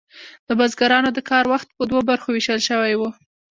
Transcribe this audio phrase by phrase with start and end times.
[0.47, 3.01] د بزګرانو د کار وخت په دوو برخو ویشل شوی و.